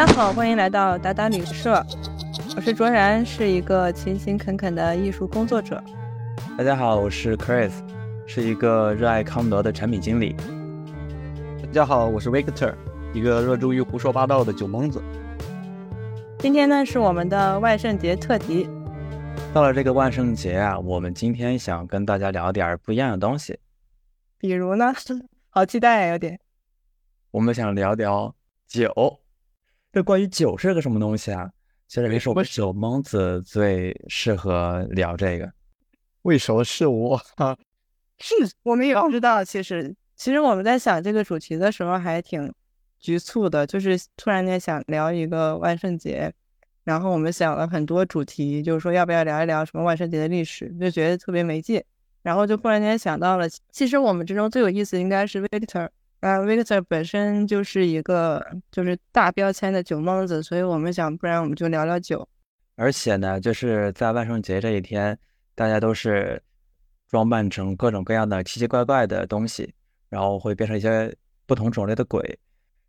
[0.00, 1.84] 家好，欢迎来到达达旅社，
[2.56, 5.78] 我是卓然，是一个勤勤恳恳的艺术工作者。
[6.56, 7.70] 大家好，我是 Chris，
[8.26, 10.34] 是一个热爱康德的产品经理。
[11.62, 12.72] 大家好，我是 Victor，
[13.12, 15.02] 一个热衷于胡说八道的酒蒙子。
[16.38, 18.70] 今天呢是我们的万圣节特辑。
[19.52, 23.58] 到了这个万圣节啊，我们今天想跟大家聊点不一样的东西。
[24.38, 24.94] 比如呢？
[25.50, 26.40] 好期待啊，有点。
[27.32, 28.34] 我们想聊聊
[28.66, 29.20] 酒。
[29.92, 31.50] 这关于酒是个什么东西啊？
[31.88, 35.52] 其实也是我们酒蒙子最适合聊这个。
[36.22, 37.20] 为什么是我？
[38.18, 39.42] 是我们也不知道。
[39.42, 42.52] 其实，其实我们在想这个主题的时候还挺
[43.00, 46.32] 局促的，就是突然间想聊一个万圣节，
[46.84, 51.82] 然后我们想了很多主题，就是说要不要聊一聊什么万圣节的历史，就觉得特别没劲。
[52.22, 55.88] 然后就忽然间想到了，其实我们之中最有意思应该是 Victor。
[56.20, 62.28] 啊，Victor 本身就是一个就是大标签的酒蒙子，所以我们想，不然我们就聊聊酒。
[62.76, 65.18] 而且呢，就是在万圣节这一天，
[65.54, 66.42] 大家都是
[67.08, 69.74] 装扮成各种各样的奇奇怪怪的东西，
[70.08, 71.14] 然后会变成一些
[71.46, 72.38] 不同种类的鬼。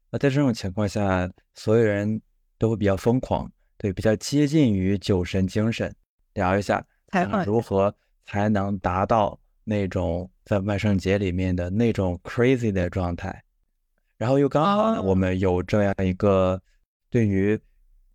[0.10, 2.22] 那在这种情况下，所有人
[2.58, 5.94] 都会比较疯狂，对，比较接近于酒神精神。
[6.34, 6.86] 聊一下，
[7.46, 7.94] 如何
[8.26, 10.30] 才能达到那种。
[10.44, 13.42] 在万圣节里面的那种 crazy 的状态，
[14.18, 16.62] 然后又刚好呢，我们有这样一个
[17.10, 17.58] 对于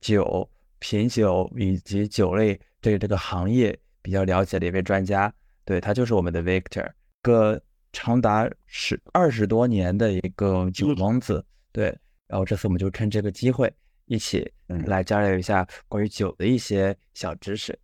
[0.01, 0.47] 酒
[0.79, 5.33] 品酒以及酒类对这个行业比较了解的一位专家，
[5.65, 6.91] 对他就是我们的 Victor，
[7.23, 7.59] 个
[7.91, 13.73] 长达十二十多年的一个酒王子，对，然后这次我们就趁这个机会
[14.07, 17.79] 一起来交流一下关于酒的一些小知识。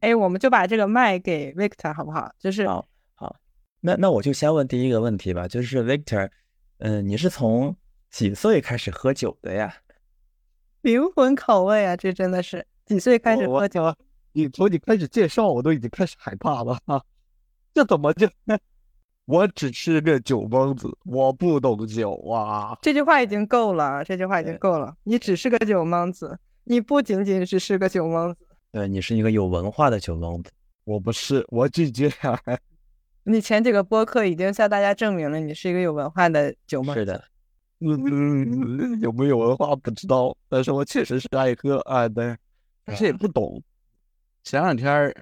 [0.00, 2.32] 哎，我们就把这个麦给 Victor 好不好？
[2.38, 2.66] 就是。
[3.80, 6.30] 那那我就先问第一个问题吧，就是 Victor，
[6.78, 7.74] 嗯，你是从
[8.10, 9.74] 几岁开始喝酒的呀？
[10.82, 13.94] 灵魂拷问啊，这真的是几岁开始喝酒？
[14.32, 17.02] 你从你开始介绍，我都已经开始害怕了啊！
[17.74, 18.28] 这怎么就？
[19.26, 22.76] 我只是个酒蒙子，我不懂酒啊！
[22.82, 24.94] 这句话已经够了，这句话已经够了。
[25.04, 30.50] 你只是个酒蒙子，你不仅仅是是个酒蒙子，对你是一个有文化的酒蒙子。
[30.84, 32.10] 我不是，我拒绝。
[33.24, 36.94] 你前几个播客已经向大家证明了你是一个有文化的酒吗。
[36.94, 37.22] 是的，
[37.80, 42.36] 嗯嗯，有没有文化不知道，但是我确实是爱喝啊，但
[42.84, 43.62] 但是也不懂。
[44.42, 45.14] 前两天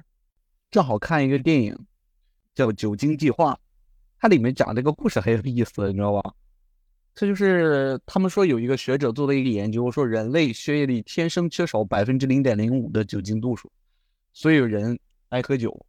[0.70, 1.76] 正好看一个电影，
[2.54, 3.52] 叫《酒精计划》，
[4.20, 6.34] 它里面讲这个故事很有意思，你知道吧？
[7.16, 13.70] 这就是他们说有一个学者做的一个研究，说人类血液里天生缺少百分之零点零五的酒精度数，
[14.32, 14.96] 所以有人
[15.30, 15.84] 爱喝酒，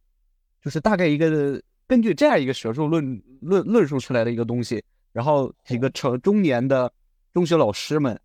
[0.60, 1.62] 就是大概一个。
[1.90, 4.80] 根据这样一个学术论论论述出来的一个东西，
[5.12, 6.88] 然后几个成中年的
[7.34, 8.16] 中学老师们，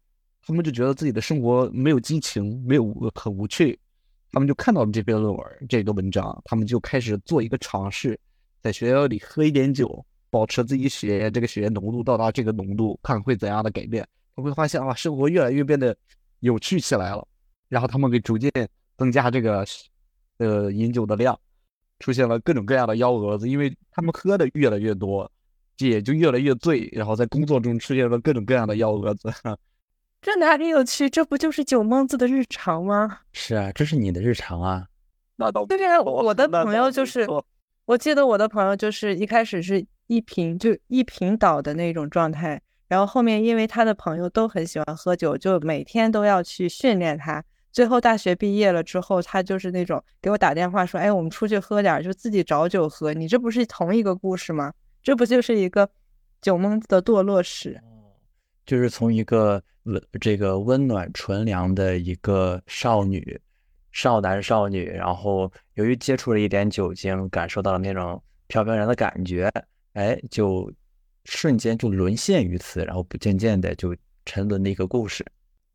[0.46, 3.76] 他们就觉得自己的生活没有激情，没有很无趣，
[4.32, 8.20] 他们就看到了这篇论文这个文章，他们就开始做一个尝试，
[8.62, 14.08] 在学校里喝一点酒，保持自己血液这个血液浓度到达这个浓度，看会怎样的改变。
[14.36, 15.98] 他会发现啊，生活越来越变得
[16.42, 17.28] 有趣起来了，
[17.68, 18.52] 然后他们给逐渐
[18.96, 19.66] 增加这个
[20.38, 21.36] 呃饮酒的量。
[22.00, 25.32] 出现了各种各样的幺蛾子，因为他们喝的越来越多，
[25.78, 29.32] 也就越来越醉，然后在工作中出现了各种各样的幺蛾子。
[30.22, 31.10] 这哪里有趣？
[31.10, 33.20] 这不就是酒蒙子的日常吗？
[33.32, 34.88] 是啊，这是你的日常啊。
[35.36, 37.28] 那倒对啊，我的朋友就是，
[37.86, 47.44] 我记得我的朋友就是一开始是一瓶就一瓶倒的那种状态，然后后面因为他的朋友都很喜欢喝酒，就每天都要去训练他。
[47.76, 54.72] 最后大学毕业了之后，他就是那种给我打电话说：“哎，我们出去喝点，就自己找酒喝。”你这不是同一个故事吗？
[55.04, 55.90] 这不就是一个
[56.42, 57.78] 酒蒙子的堕落史？
[58.66, 63.38] 就是从一个温这个温暖纯良的一个少女、
[63.92, 69.52] 少男少女，然后由于接触了一点酒精，感受到了那种飘飘然的感觉，
[69.96, 70.72] 哎，就
[71.26, 73.94] 瞬间就沦陷于此，然后不渐渐的就
[74.26, 75.26] 沉沦的一个故事。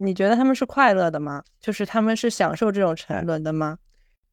[0.03, 1.45] 你觉得他们是快乐的吗？
[1.61, 3.77] 就是他们是享受这种沉沦的吗？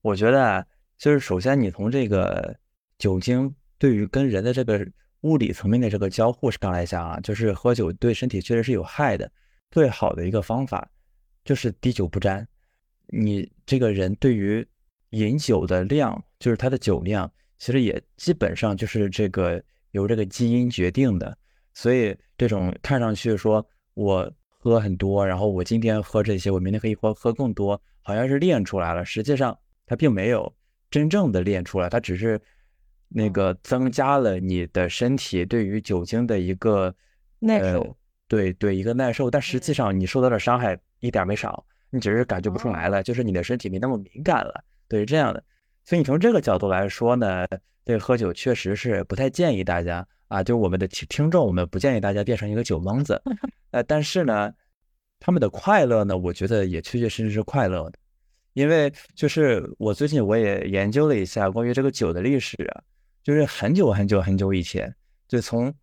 [0.01, 0.65] 我觉得啊，
[0.97, 2.55] 就是首先你从这个
[2.97, 4.87] 酒精对于跟人的这个
[5.21, 9.29] 物理层面的这个交互上来讲啊，就是喝酒对身体确实是有害的。
[9.69, 10.89] 最好的一个方法
[11.43, 12.47] 就是滴酒不沾。
[13.07, 14.65] 你这个人对于
[15.09, 19.61] 饮酒的量，就是他的酒量，其实也基本上就是这个
[19.91, 21.37] 由这个基因决定的。
[21.73, 24.31] 所以这种看上去说我。
[24.69, 29.05] 喝很多，然后我今天喝这些，我明天可以喝喝更多，好像是练出来了。
[29.05, 30.53] 实际上，它并没有
[30.91, 32.39] 真正的练出来，它只是
[33.07, 36.93] 那个增加了你的身体对于酒精的一个
[37.39, 37.95] 耐受。
[38.27, 39.31] 对对，一个耐受。
[39.31, 45.41] 但实际上，你受到的伤害一点没少，你只是感觉不出来了，就是你的身体没那么敏感了，对，是这样的。
[45.85, 47.47] 所以你从这个角度来说呢，
[47.87, 53.21] 这个喝酒确实是不太建议大家啊，就我们的听听众，我们不建议大家变成一个酒蒙子。
[53.71, 54.51] 呃，但是呢，
[55.21, 57.97] 他们的快乐呢，我觉得也确确实实是快乐的，
[58.51, 62.83] 因为就是我最近我也研究了一下关于这个酒的历史啊，
[63.23, 64.93] 就是很久很久很久以前，
[65.29, 65.73] 就从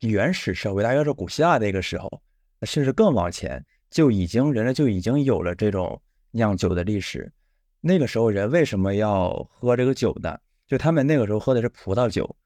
[0.00, 2.20] 原始社会，大约是古希腊那个时候，
[2.62, 6.02] 甚至更往前，就已经人类就已经有了这种
[6.32, 7.32] 酿酒的历史。
[7.80, 10.36] 那个时候人为什么要喝这个酒呢？
[10.66, 12.36] 就他们那个时候喝的是葡萄酒，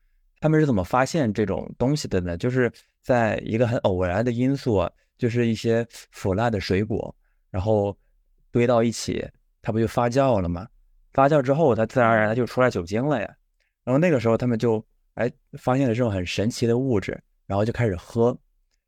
[0.41, 2.37] 他们是怎么发现这种东西的呢？
[2.37, 2.73] 就是
[3.03, 7.15] 在一个很偶然的因素，啊，就是一些腐烂的水果，
[7.51, 7.97] 然后
[8.51, 9.25] 堆到一起，
[9.63, 10.67] 它不就发酵了吗？
[11.13, 13.37] 发酵之后，它自然而然它就出来酒精了呀。
[13.85, 14.85] 然后那个时候他们就
[15.15, 17.17] 哎发现了这种很神奇的物质，
[17.47, 18.37] 然后就开始喝，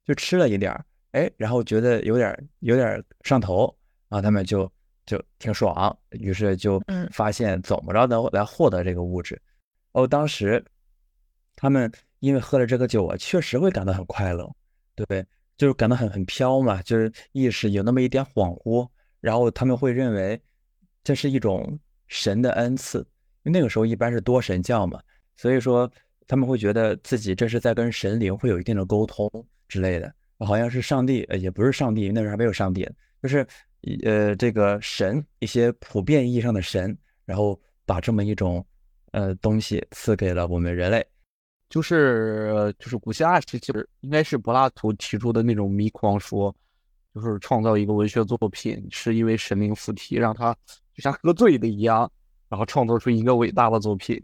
[0.04, 3.72] 就吃了一点儿，哎，然后觉得有点有点上头，
[4.08, 4.70] 然后他们就。
[5.08, 6.78] 就挺爽，于是就
[7.10, 9.40] 发现怎么着能来获得这个物质。
[9.92, 10.62] 哦，当时
[11.56, 14.46] 他们因为喝了这个酒啊，确实会感到很快乐，
[14.94, 15.24] 对，
[15.56, 18.86] 就是感到很很飘嘛，就是意识有那么一点恍惚。
[19.22, 20.38] 然后他们会认为
[21.02, 22.98] 这是一种神的恩赐，
[23.44, 25.00] 因为那个时候一般是多神教嘛，
[25.36, 25.90] 所以说
[26.26, 29.30] 他们会觉得自己这是在跟神灵会有一定的沟通
[29.68, 32.86] 之类的，好像是上帝，呃，也不是上帝，那时候还没有上帝，
[33.22, 33.46] 就是。
[34.04, 38.64] 呃，这个神一些普遍意义上的神，然后把这么一种
[39.12, 41.06] 呃东西赐给了我们人类，
[41.70, 46.54] 就是就是古希腊时期应该是柏拉图提出的那种迷狂说，
[47.14, 50.52] 就是创造一个文学作品是因为神灵附体，让他
[50.92, 52.10] 就像喝醉的一样，
[52.48, 54.20] 然后创作出一个伟大的作品。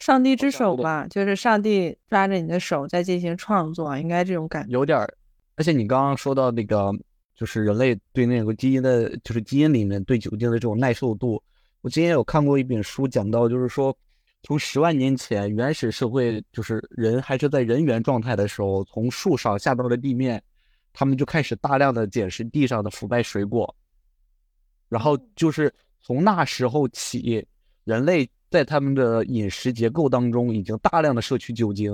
[0.00, 4.72] 上帝之手吧，就是上帝抓着你的手在进行创作，应该这种感觉。
[4.72, 5.14] 有点儿，
[5.54, 6.92] 而且你刚刚说到那个。
[7.34, 11.42] 就是人类对那个基因的，就是基因里面对酒精的这种耐受度。
[11.80, 13.96] 我之前有看过一本书，讲到就是说，
[14.42, 20.42] 从十万年前原始社会，就是人还是在人猿状态的时候，从树上下到了地面，
[20.92, 23.74] 他们就开始大量的捡拾地上的腐败水果，
[24.88, 27.44] 然后就是从那时候起，
[27.82, 31.90] 人类在他们的饮食结构当中已经大量的摄取酒精，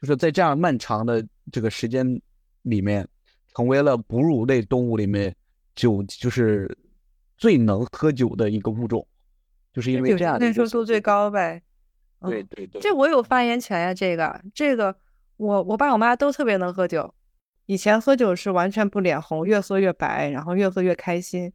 [0.00, 2.06] 就是在这样漫长的这个时间
[2.62, 3.06] 里面。
[3.54, 5.34] 成为了哺乳类动物里面
[5.74, 6.76] 酒就是
[7.36, 9.06] 最能喝酒的一个物种，
[9.72, 11.62] 就是因为这样耐受度最高呗。
[12.20, 13.92] 对对对，这我有发言权呀。
[13.92, 14.96] 这个这个，
[15.36, 17.14] 我我爸我妈都特别能喝酒，
[17.66, 21.52] 以前喝酒是完全不脸红，越喝越白，然后越喝越开心，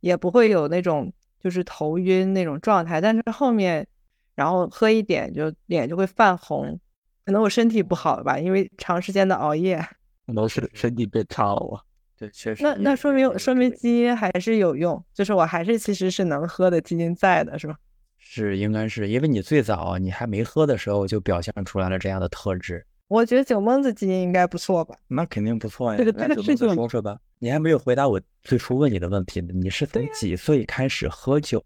[0.00, 3.00] 也不会有那种就是头晕那种状态。
[3.00, 3.86] 但是后面，
[4.34, 6.78] 然后喝一点就脸就会泛红，
[7.24, 9.84] 可能我身体不好吧，因为长时间的熬夜。
[10.32, 11.82] 可能是身体变差了吧？
[12.18, 12.62] 对，确实。
[12.62, 17.76] 那那说明说明基因还是有用，就是我还是其实是能喝的基因在的，是吧？
[18.16, 22.82] 是，应该是因为你最早你还没喝的时候就表现出来了这样的特质。
[23.08, 24.96] 我觉得酒蒙子基因应该不错吧？
[25.06, 25.98] 那肯定不错呀。
[25.98, 29.52] 这个这个事情说说吧，你还没有回答我最初问你的问题呢。
[29.52, 31.62] 你是从几岁开始喝酒？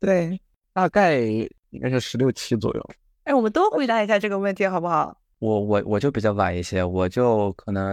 [0.00, 0.40] 对，
[0.72, 2.90] 大概应该是十六七左右。
[3.24, 5.14] 哎，我们都回答一下这个问题好不好？
[5.42, 7.92] 我我我就比较晚一些，我就可能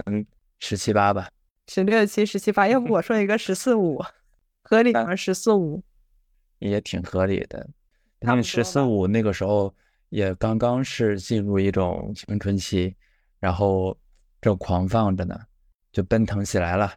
[0.60, 1.28] 十七八吧，
[1.66, 4.00] 十六七、十七八，要不我说一个十四五，
[4.62, 5.14] 合理吗？
[5.16, 5.82] 十四五
[6.60, 7.68] 也挺合理的。
[8.20, 9.74] 他们十四五那个时候
[10.10, 12.94] 也刚刚是进入一种青春期，
[13.40, 13.98] 然后
[14.40, 15.36] 正狂放着呢，
[15.90, 16.94] 就奔腾起来了。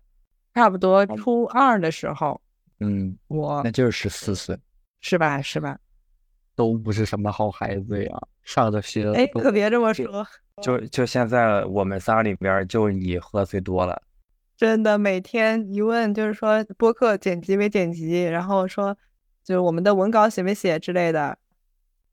[0.53, 2.39] 差不多初二的时候，
[2.79, 4.55] 嗯，我那就是十四岁，
[5.01, 5.41] 是吧？
[5.41, 5.79] 是吧？
[6.55, 8.12] 都不是什么好孩子呀，
[8.43, 10.25] 上的学哎，可别这么说。
[10.62, 14.01] 就就现在我们仨里边，就你喝最多了。
[14.55, 18.95] 真的，每天一问就是说播客剪辑没剪辑，然后说
[19.43, 21.38] 就是我们的文稿写没写之类的。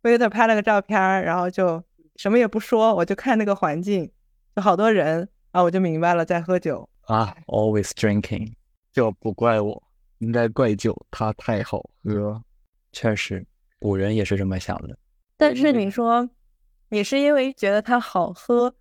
[0.03, 1.85] 威特拍了个照片，然后就
[2.17, 4.11] 什么也不说，我就看那个环境，
[4.57, 8.55] 就好多人，啊我就明白了在喝酒啊，always drinking。
[8.91, 9.83] 这不怪我，
[10.19, 12.43] 应该怪酒，它太好喝。
[12.93, 13.47] 确实，
[13.81, 14.97] 古人也是这么想的。
[15.37, 16.31] 但是你说。
[16.93, 18.75] 你是因为觉得它好喝，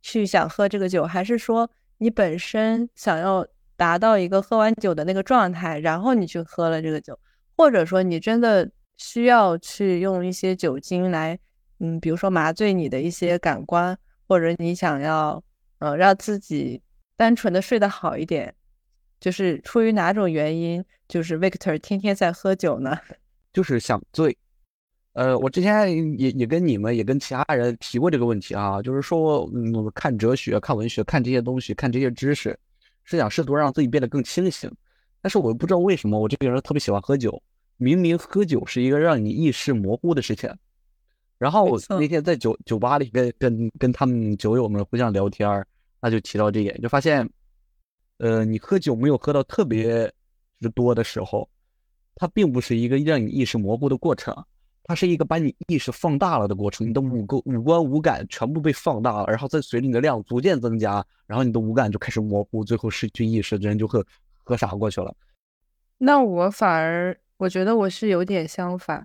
[0.00, 3.44] 去想喝这个酒，还是说你本身想要
[3.74, 7.18] 达到一个喝完酒的那个状态，然后你去喝了这个酒，
[7.56, 11.36] 或者说你真的需要去用一些酒精来，
[11.80, 13.98] 嗯，比如说麻醉你的一些感官，
[14.28, 15.42] 或者你想要，
[15.80, 16.80] 呃，让自己
[17.16, 18.54] 单纯的睡得好一点，
[19.18, 22.96] 就是出于哪种原因，就是 Victor 天天在喝酒呢？
[23.52, 24.38] 就是想醉。
[25.16, 25.88] 呃，我之前
[26.20, 32.54] 也也跟你们也跟其他人提过这个问题啊，就是说，嗯，看哲学、看文学、看这些东西、看这些知识，
[33.02, 34.70] 是想试图让自己变得更清醒。
[35.22, 37.42] 但是我又不知道为什么我这个人特别喜欢喝酒，
[37.78, 40.54] 明明喝酒是一个让你意识模糊的事情。
[41.38, 45.66] 然后我那天在酒酒吧里跟跟跟他们酒友们互相聊天儿，
[45.98, 47.26] 那就提到这一点，就发现，
[48.18, 50.12] 呃，你喝酒没有喝到特别
[50.60, 51.48] 之多的时候，
[52.16, 54.34] 它并不是一个让你意识模糊的过程，
[54.88, 64.06] 它是一个把你意识放大了的过程，你的五个五官五感全部被放大了，然后再随着你的量逐渐增加，然后你的五感就开始模糊，最后失去意识，人就喝
[64.44, 65.12] 喝傻过去了。
[65.98, 69.04] 那我反而我觉得我是有点相反，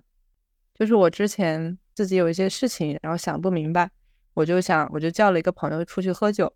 [0.74, 3.90] 就是我之前自己有一些事情，然后想不明白，
[4.34, 6.52] 我就想我就叫了一个朋友出去喝酒。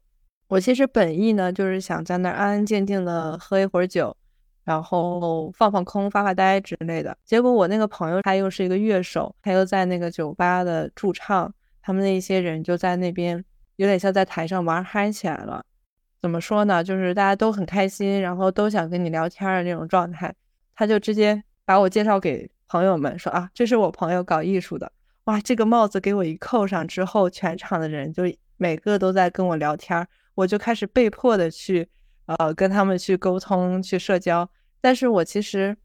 [0.49, 4.17] 我其实本意呢就是想在那儿安安静静的喝一会儿酒，
[4.67, 7.17] 然后放放空、发发呆之类的。
[7.25, 13.43] 结果我那个朋友他又是一个乐手，他又在那个酒吧的驻唱，他们那些人就在那边
[13.77, 15.65] 有点像在台上玩嗨起来了。
[16.21, 16.83] 怎么说呢？
[16.83, 20.35] 就是大家都很开心，然后都想跟你聊天的那种状态。
[20.75, 24.91] 他就直接把我介绍给朋友们，说啊，这是我朋友搞艺术的。
[25.25, 28.25] 哇，这个帽子给我一扣上之后，全场的人就
[28.57, 31.89] 每个都在跟我聊天，我就开始被迫的去
[32.27, 34.49] 呃跟他们去沟通、去社交。
[34.81, 35.77] 但是我其实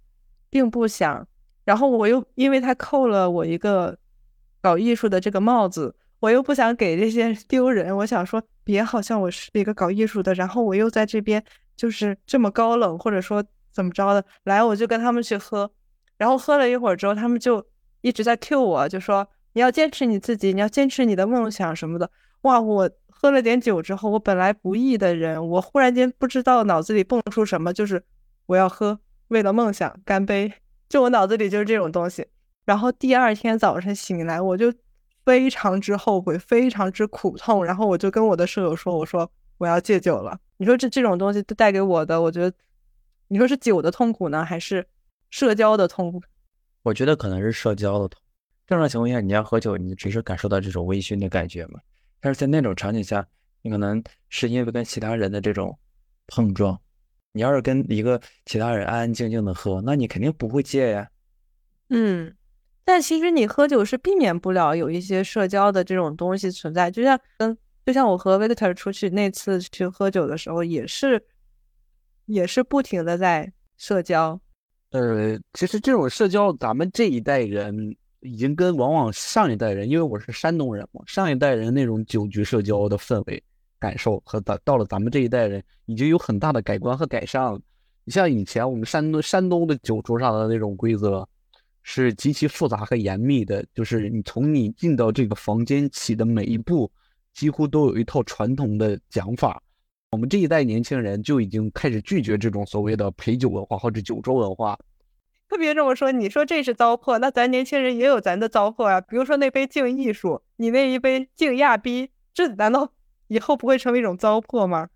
[0.49, 1.27] 并不想，
[1.63, 3.97] 然后我又因为他扣了我一个
[4.61, 11.43] 搞艺术的这个帽子，我又不想给这些丢人，我想说别好像我是一个搞艺术的，然后我又在这边
[11.75, 15.71] 就是这么高冷，或者说怎么着的，来我就跟他们去喝，
[16.17, 17.65] 然后喝了一会儿之后，他们就
[18.01, 22.11] 一直在 cue 我，就说你要坚持你自己，你要坚持你的梦想什么的。
[22.41, 22.89] 哇，我
[23.21, 28.03] 喝了点酒之后，我本来不易的人，我忽然间不知道脑子里蹦出什么，就是
[28.47, 30.51] 我要喝，为了梦想干杯，
[30.89, 32.25] 就我脑子里就是这种东西。
[32.65, 34.73] 然后第二天早晨醒来，我就
[35.23, 37.63] 非常之后悔，非常之苦痛。
[37.63, 42.51] 然后我就跟我的舍友说：“我说我要戒酒了。”你说这这种东西带给我的，我觉得
[43.27, 44.87] 你说是酒的痛苦呢，还是
[45.29, 46.19] 社交的痛苦？
[46.81, 48.19] 我觉得可能是社交的痛。
[48.65, 51.79] 正常情况下，你要喝酒，你只是感受到这种微醺的感觉嘛。
[52.21, 53.27] 但是在那种场景下，
[53.61, 55.77] 你可能是因为跟其他人的这种
[56.27, 56.79] 碰撞。
[57.33, 61.09] 你要是跟一个其他人安安静静的喝，那你肯定不会戒呀。
[61.89, 62.35] 嗯，
[62.83, 71.25] 但其实你喝酒是避免不了有一些社交的这种东西存在，就像跟就像我和 Victor 出去那次去喝酒的时候，也是
[72.25, 74.39] 也是不停的在社交。
[74.91, 83.43] 呃，其实这种社交，咱们这一代人已经跟往往上一代人，因为我是山东人嘛，上一代人那种酒局社交的氛围
[83.79, 87.59] 感受和到到了咱们这一代人，已经有很大的改观和改善了。
[88.03, 91.27] 你像以前我们山东山东的酒桌上的那种规则，
[91.81, 96.91] 是极其复杂和严密的，就是你从你进到这个房间起的每一步，
[97.33, 99.61] 几乎都有一套传统的讲法。
[100.11, 104.77] 我们这一代年轻人就已经开始拒绝这种所谓的陪酒文化或者酒桌文化。
[105.51, 109.01] 特别这么说，你说这是糟粕，那咱年轻人也有咱的糟粕啊。
[109.01, 112.89] 比如说那杯敬艺术，你那一杯敬亚逼，这难道
[113.27, 114.87] 以后不会成为一种糟粕吗？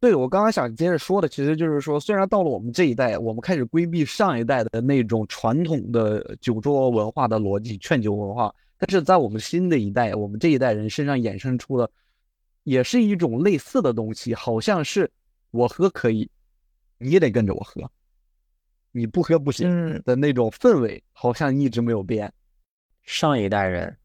[0.00, 11.88] 对，我刚刚想接着说的，其实就是说，虽然到了我们这一代，我们开始规避上一代的那种传统的酒桌文化的逻辑、劝酒文化，但是在我们新的一代，我们这一代人身上衍生出了，
[12.64, 15.08] 也是一种类似的东西，好像是
[15.52, 16.28] 我喝可以，
[16.98, 17.88] 你也得跟着我喝，
[18.92, 22.32] 你不喝不行嗯的那种氛围，好像一直没有变。
[23.02, 23.98] 上一代人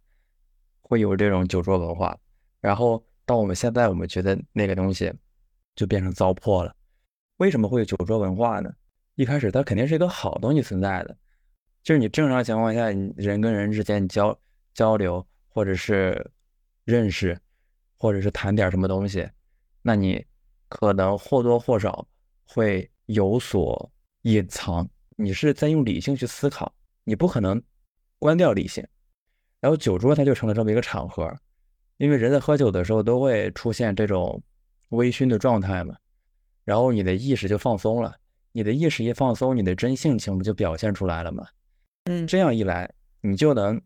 [0.81, 2.17] 会有这种酒桌文化，
[2.59, 5.13] 然后到我们现在，我们觉得那个东西
[5.75, 6.73] 就变成糟粕了。
[7.37, 8.73] 为什么会有酒桌文化呢？
[9.15, 11.15] 一开始它肯定是一个好东西存在的，
[11.83, 14.39] 就是你正常情况下，你人跟人之间交
[14.73, 16.31] 交流，或者是
[16.85, 17.39] 认识，
[17.97, 19.29] 或者是谈点什么东西，
[19.81, 20.25] 那你
[20.69, 22.07] 可能或多或少
[22.45, 23.91] 会有所
[24.27, 26.73] 隐藏，你是在用理性去思考，
[27.05, 27.61] 你不可能
[28.19, 28.85] 关掉理性。
[29.61, 31.33] 然后酒桌它就成了这么一个场合，
[31.95, 34.41] 因为人在喝酒的时候都会出现这种
[34.89, 35.95] 微醺的状态嘛，
[36.65, 38.13] 然后你的意识就放松了，
[38.51, 41.47] 你的意识一放松，你的真性情不就表现出来了吗？
[42.05, 42.91] 嗯这样一来，
[43.21, 43.81] 你就能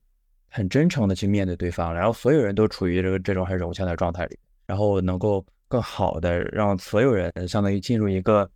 [0.49, 8.49] 很真诚的去面对对方，然后所有人都处于这个这种很融洽的状态里，然后能够更好的让所有人相当于进入一个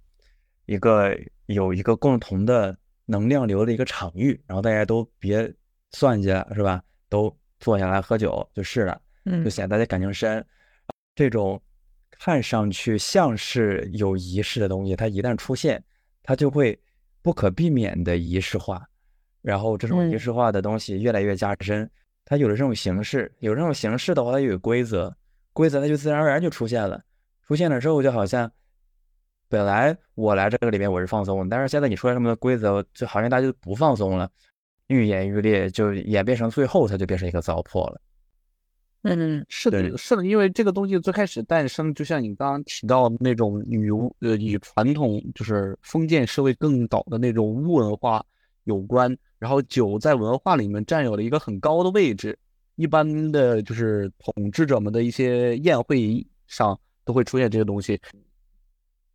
[0.66, 5.54] 一个有一个共同的能量流的一个场域，然后大家都别
[5.92, 6.82] 算计了，是吧？
[7.10, 10.46] 都坐下来喝酒就是了，嗯就显得大家感情深。
[11.16, 11.62] 这种
[12.12, 15.82] 看上去像是有仪式的东西，它一旦出现，
[16.24, 16.78] 它就会
[17.22, 18.86] 不可避免的仪式化。
[19.42, 21.90] 然后这种仪嗯式化的东西越来越加深，
[22.26, 25.16] 它有了这种形式，有这种形式的话，它就有规则，
[25.54, 27.02] 规则它就自然而然就出现了。
[27.48, 28.52] 出现了之后，就好像
[29.48, 34.30] 本来我来这个里面我是放松的，但是现在你说什么多规则，就好像大家就不放松了，
[34.88, 38.02] 愈演愈烈，就演变成最后它就变成一个糟粕了。
[39.08, 48.26] 嗯，是的，是的，因为这个东西最开始诞生，就像你刚刚提到的那种与呃与传统就是封建社会更早的那种巫文化
[48.64, 52.36] 有关，然后酒在文化里面占有了一个很高的位置，
[52.78, 58.02] 一般的就是统治者们的一些宴会上都会出现这些东西。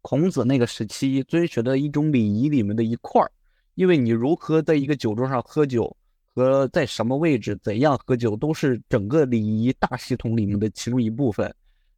[0.03, 3.31] 孔子那个时期遵循的一种礼仪里面的一块儿，
[3.75, 5.97] 因为你如何在一个酒桌上喝酒。
[6.33, 11.53] 和在什么位置、怎样喝酒，都是整个礼仪大系统里面的其中一部分。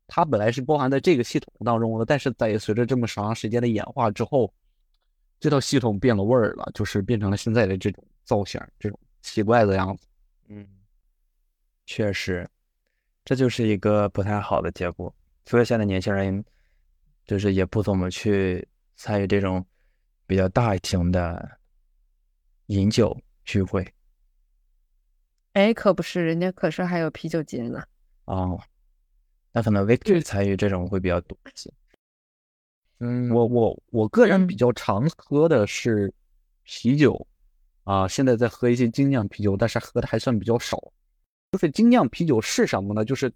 [0.09, 4.53] 它本来是包含在这个系统当中的，但是在随着这么长时间的演化之后，
[5.39, 10.07] 这套系统变了味儿了，就是变成了现在的这种造型、这种奇怪的样子。
[10.49, 10.67] 嗯，
[11.85, 12.49] 确实，
[13.27, 15.15] 这就是一个不太好的结果。
[15.45, 16.43] 所以现在年轻人
[17.33, 19.65] 就是也不怎么去参与这种
[20.27, 21.59] 比较大型的
[22.67, 23.83] 饮酒聚会。
[25.55, 27.83] 哎，可不是，人家可是还有啤酒节呢。
[28.27, 28.61] 哦，
[29.51, 31.73] 那可能 Victor 参与这种会比较多一些。
[32.99, 36.13] 嗯，我我我个人比较常喝的是
[36.65, 37.27] 啤酒，
[37.85, 40.79] 啊，现在在喝一些精酿啤酒，但是喝的还算比较少。
[41.53, 43.03] 就是精酿啤酒是什么呢？
[43.07, 43.33] 就是，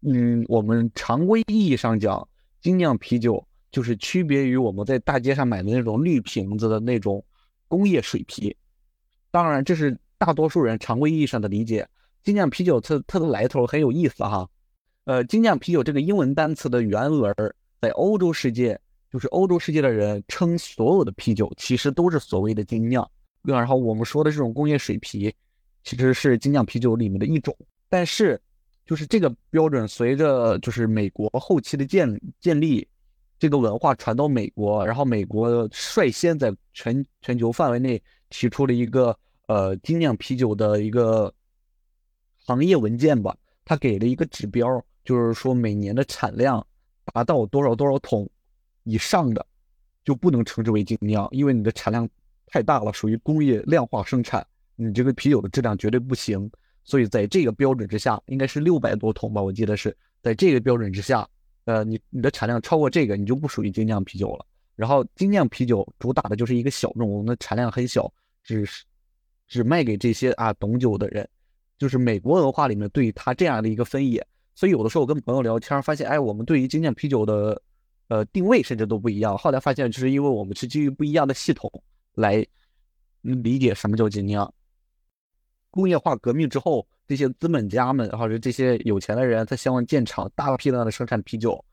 [0.00, 2.26] 嗯，我们常规意义上讲，
[2.64, 7.24] 精酿啤酒就是区别于我们在大街上买的那种绿瓶子的那种
[7.68, 8.56] 工业水啤。
[9.30, 9.96] 当然，这是。
[10.16, 11.86] 大多数人常规意义上的理解，
[12.22, 14.48] 精酿啤酒它它的来头很有意思哈。
[15.04, 17.34] 呃，精酿啤酒这个英文单词的原文
[17.82, 18.80] 在欧洲世界，
[19.10, 23.06] 就是欧洲世界的人称所有的啤酒其实都是所谓的精酿。
[23.42, 25.34] 然后我们说的这种工业水啤，
[25.82, 27.54] 其实是精酿啤酒里面的一种。
[27.90, 28.40] 但是，
[28.86, 32.86] 就是这个标准随着就是美国后期的建建立，
[33.38, 39.16] 这个文化传到美国，然后美国率先在全全球范围内提出了一个。
[39.46, 41.30] 呃，精酿啤酒的一个
[42.46, 46.66] 行业文件吧，它给了一个指标，就是说每年的产量
[47.12, 48.26] 达到多少多少桶
[48.84, 49.46] 以上的，
[50.02, 52.08] 就不能称之为精酿，因为你的产量
[52.46, 56.50] 太大了，属于工业量化生产，你这个啤酒的质量绝对不行。
[56.84, 61.28] 所以在这个标准之下，应该是六百多桶吧，我记得是在这个标准之下，
[61.64, 64.46] 呃，你你的产量超过这个，你就不属于精酿啤酒了。
[64.76, 68.84] 然后精酿啤酒主打的就是一个小众，那产量很小，只是。
[69.46, 71.28] 只卖给这些啊懂酒的人，
[71.76, 74.26] 就是美国文化里面对他这样的一个分野。
[74.54, 77.60] 所以有的时候我跟朋友聊天，发现哎，我们对于精酿啤酒的
[78.08, 79.36] 呃定位甚至都不一样。
[79.36, 81.70] 后来发现，就是因为我们是基于不一样的系统
[82.14, 82.44] 来
[83.20, 84.52] 理解什么叫精酿。
[85.74, 91.64] 工业化革命之后，这些资本家们或者这些有钱的人，他希望建厂，大批量的生产啤酒。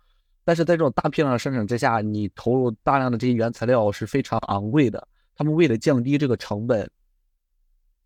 [0.43, 5.07] 但是在这种大批量的生产之下，你投入大量的这些原材料是非常昂贵的。
[5.35, 6.89] 他们为了降低这个成本。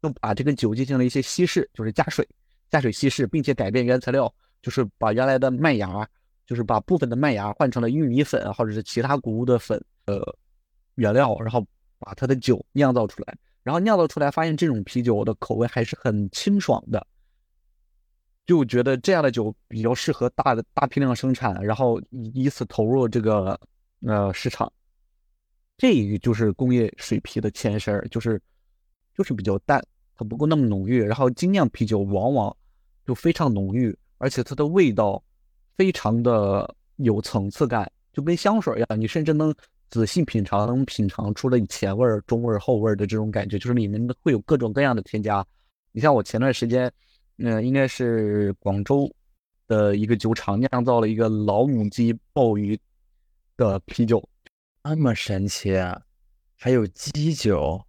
[0.02, 2.28] 就把这个酒进行了一些稀释，就是加水、
[2.70, 4.32] 加水稀释，并且改变原材料，
[4.62, 6.08] 就是把原来的麦芽，
[6.46, 10.22] 就是把部分的麦芽换成了玉米粉或者是其他谷物的粉，呃，
[10.96, 11.66] 原料，然后
[11.98, 17.06] 把它的酒酿造出来，然后酿造出来，发现这种啤酒的口味还是很清爽的，
[18.46, 23.60] 就觉得这样的酒比较适合大的大批量生产，然后以此投入这个
[24.06, 24.72] 呃市场，
[25.78, 28.40] 这就是工业水啤的前身，就是
[29.16, 29.84] 就是比较淡。
[30.16, 32.56] 它不够那么浓郁，然后精酿啤酒往往
[33.06, 35.22] 就非常浓郁，而且它的味道
[35.76, 39.54] 非常的有层次感，就跟香水一样，你甚至能
[39.96, 45.46] 仔细品尝，能品尝出了前味儿、中味儿、后味儿的这种感觉，就是里面会有各种各样的添加。
[45.94, 46.92] 你像我前段时间，
[47.38, 49.10] 嗯，应该是广州
[49.68, 52.78] 的一个酒厂酿造了一个老母鸡鲍鱼
[53.56, 54.22] 的啤酒，
[54.84, 56.02] 那么神奇啊！
[56.58, 57.82] 还有鸡酒，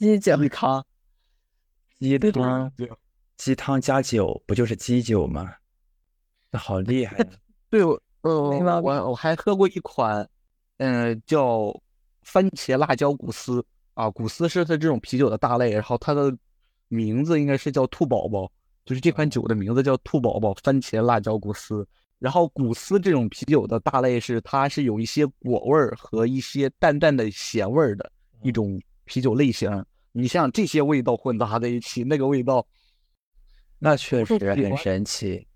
[0.00, 0.82] 鸡酒你看。
[2.00, 2.72] 鸡汤，
[3.36, 5.54] 鸡汤加酒，不就是鸡酒吗？
[6.50, 7.16] 那好厉害！
[7.70, 7.80] 对，
[8.22, 10.28] 呃，我我还喝过一款，
[10.82, 11.72] 嗯，叫
[12.22, 13.64] 番茄辣椒古斯
[13.94, 16.36] 啊，古斯是它这种啤酒的大类，然后它的
[16.88, 18.50] 名字应该是叫兔宝宝，
[18.84, 21.86] 就是这款酒的名字叫兔宝宝番茄辣椒古斯。
[22.18, 28.10] 然后古斯这种啤酒的大类是它是有一些果味儿和一些淡淡的咸味儿的
[28.42, 29.84] 一种啤酒类型。
[30.10, 32.66] 你像这些味道混杂在一起，那个味道，
[33.78, 35.46] 那确实很神奇。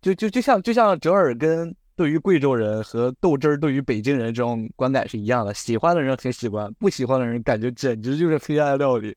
[0.00, 9.16] 就就就像就像折耳根对于贵州人和豆汁儿对于北京人这种观感是一样的，喜欢的人很喜欢，不喜欢的人感觉简直就是黑暗料理。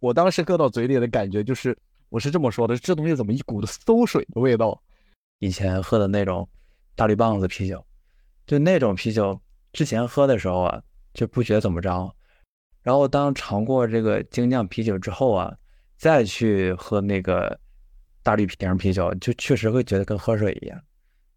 [0.00, 1.76] 我当时喝到嘴里的感觉就是，
[2.08, 4.80] 我是这么说的：这东西怎么一股子馊水的味道？
[5.40, 6.48] 以前喝的那种
[6.96, 7.84] 大绿棒子啤酒，
[8.46, 9.40] 就那种啤酒，
[9.72, 10.82] 之前喝的时候啊，
[11.14, 12.12] 就不觉得怎么着，
[12.82, 15.54] 然后当尝过这个精酿啤酒之后啊，
[15.96, 17.58] 再去喝那个
[18.22, 20.80] 大绿瓶啤酒，就确实会觉得跟喝水一样，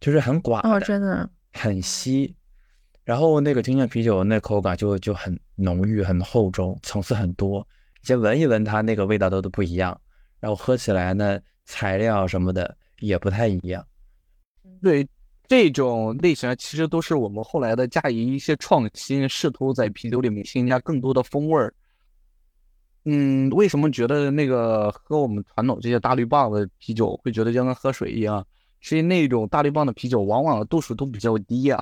[0.02, 2.36] 就是很寡哦，真的，很稀。
[3.04, 7.66] 然后那个精酿啤酒那口感就就很浓郁、很厚重，层次很多，
[8.02, 10.00] 你先闻一闻它那个味道都都不一样，
[10.40, 13.86] 然后喝起来呢，材料什么的也不太一样。
[14.82, 15.08] 对
[15.48, 21.74] 这种类型，其实都是我们后来的加以一些创新，试图在啤酒里面添加更多的风味儿。
[23.06, 28.46] 嗯，为什么觉得那个喝我们传统这些大绿棒子啤酒会觉得就跟喝水一样？
[28.82, 31.82] 是因为那种大绿棒的啤酒往往度数都比较低呀、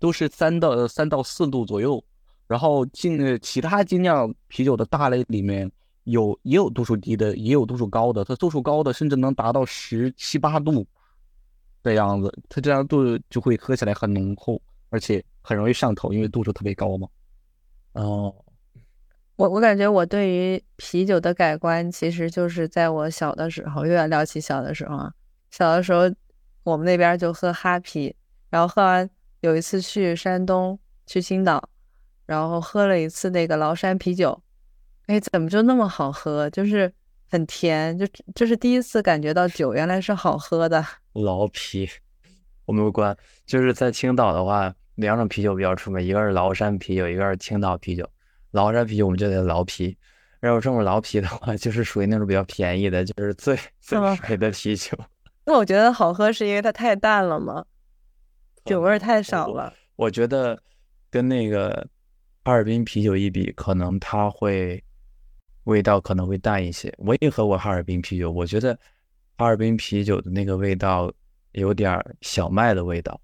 [0.00, 2.02] 都是三到三到四度左右。
[2.48, 5.70] 然后精呃其他精酿啤酒的大类里面
[6.04, 10.86] 有也有度数低的，也有度数高的，它度数高的甚至能达到十七八度
[11.82, 14.58] 的样子，它这样度就会喝起来很浓厚，
[14.88, 17.06] 而且很容易上头，因为度数特别高嘛。
[17.92, 18.34] 哦，
[19.36, 25.12] 我我感觉我对于啤酒的改观，其实就是在我小的时候，又要聊起小的时候啊。
[25.50, 26.04] 小的时候，
[26.68, 28.14] 我们那边就喝哈啤，
[28.50, 29.08] 然后喝完
[29.40, 31.66] 有一次去山东，去青岛，
[32.26, 34.38] 然后喝了一次那个崂山啤酒，
[35.06, 36.50] 哎，怎么就那么好喝？
[36.50, 36.92] 就是
[37.30, 40.84] 很甜，就就是第一次感觉到酒原来是好喝的。
[41.14, 41.88] 崂啤，
[42.66, 48.06] 我没有关，就是在青岛的话，两种啤酒比较出名，一个是崂山啤酒，一个是青岛啤酒。
[48.52, 49.96] 崂山啤酒我们就叫崂啤，
[50.40, 54.98] 然后这种崂啤的话，就是属于那种比较便宜的，就是最最吗水的啤酒。
[55.48, 57.64] 那我觉得好喝是因为它太淡了吗？
[58.66, 59.72] 酒味儿太少了。
[59.96, 60.62] 我觉得
[61.10, 61.88] 跟那个
[62.44, 64.84] 哈尔滨啤酒一比，可能它会
[65.64, 66.92] 味道可能会淡一些。
[66.98, 68.78] 我也喝过哈尔滨啤酒，我觉得
[69.38, 71.10] 哈尔滨啤酒的那个味道
[71.52, 73.18] 有点儿小麦的味道，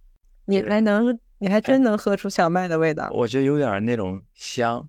[0.46, 3.10] 你还能，你还真能喝出小麦的味道。
[3.12, 4.88] 我觉得有点儿那种香。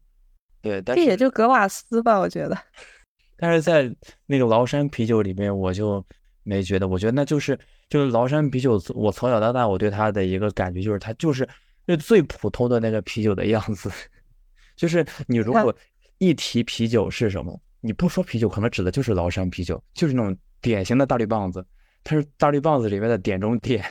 [0.61, 2.57] 对，但是这也就格瓦斯吧，我觉得。
[3.35, 3.93] 但是在
[4.25, 6.01] 那个崂山啤酒里面，我就
[6.45, 11.47] 没觉得，我觉得那就是就是崂山啤酒，我从小到大我对它的一个感觉就是它就是
[11.85, 13.91] 那最普通的那个啤酒的样子，
[14.77, 15.75] 就是你如果
[16.19, 21.65] 一提啤酒是什么，你不说啤酒，可能指的就是崂山啤酒，就是那种典型的大绿棒子，
[22.03, 23.83] 它是大绿棒子里面的点中点。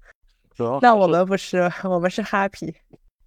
[0.56, 2.72] 主要那我们不是，我们是哈啤。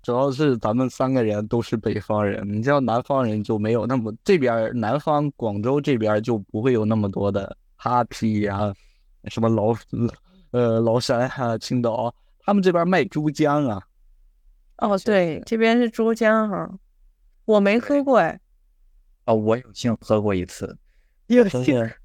[0.01, 8.73] 主要是咱们三个人都是北方人，你知道南方人就没有那么这边儿南方广州这边儿就不会有那么多的哈啤呀、
[9.29, 9.73] 什么崂
[10.51, 13.81] 呃崂山啊、青岛，他们这边卖珠江啊，
[14.79, 16.69] 哦，对，这边是珠江哈，
[17.45, 18.37] 我没喝过哎。
[19.23, 20.77] 啊，我有幸喝过一次，
[21.27, 21.95] 有但是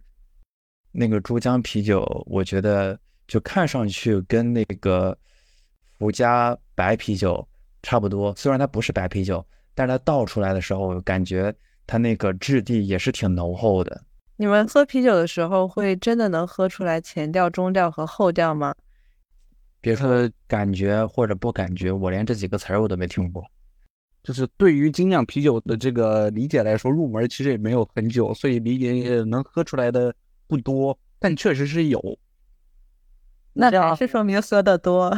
[0.92, 5.16] 那个珠江啤酒，我觉得就看上去跟那个
[5.98, 7.44] 福佳白啤酒
[7.82, 8.32] 差不多。
[8.37, 11.52] 虽然它不是白啤酒，但是它倒出来的时候，感觉
[11.84, 14.00] 它那个质地也是挺浓厚的。
[14.37, 18.75] 你们喝啤酒的时候，会真的能喝出来前调、中调和后调吗？
[19.81, 23.44] 别说感觉或者不感觉，我连这几个词儿我都没听过。
[24.23, 30.14] 就是对于精酿啤酒的这个理解来说，入门其实也没有很久，所以理解也能喝出来的
[30.47, 32.18] 不多，但确实是有。
[33.53, 35.16] 那还是说明喝的多。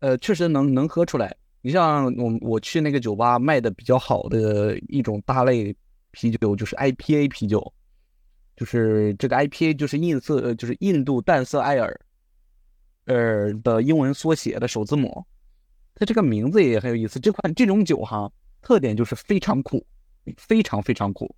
[0.00, 1.34] 呃，确实能能喝出来。
[1.62, 5.74] 你像我我去那个酒吧卖的比较好的一种大类
[6.12, 7.72] 啤酒，就是 IPA 啤酒，
[8.58, 12.00] 就是这个 IPA 就是印色，呃就是印度淡色艾尔，
[13.04, 15.24] 呃的英文缩写的首字母。
[15.94, 17.20] 它这个名字也很有意思。
[17.20, 18.28] 这款这种酒哈，
[18.60, 19.86] 特点就是非常苦，
[20.36, 21.32] 非常非常苦。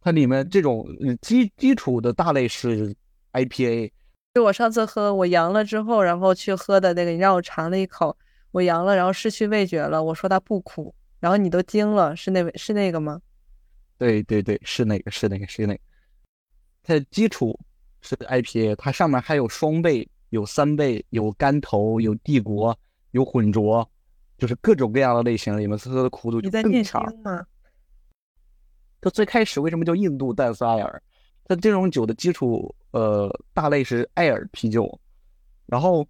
[0.00, 2.92] 它里面这种呃基基础的大类是
[3.32, 3.92] IPA，
[4.34, 8.16] 就我上次喝，我阳了之后，然后去喝的那个，你让我尝了一口，
[8.50, 10.02] 我阳了，然后失去味觉了。
[10.02, 13.20] 我说它不苦，然后你都惊了，是那是那个吗？
[13.98, 15.80] 对对对，是那个，是那个，是那个。
[16.86, 17.58] 它的基础
[18.00, 22.78] 是 IPA，它上面还有双倍、有三倍、有干头、有帝国、
[23.10, 23.88] 有混浊，
[24.38, 27.04] 就是各种各样的类型里面，它的苦度就你在念更强。
[27.10, 27.44] 经吗？
[29.00, 31.02] 它最开始为什么叫印度淡色艾尔？
[31.42, 35.00] 它这种酒的基础，呃，大类是艾尔啤酒。
[35.66, 36.06] 然后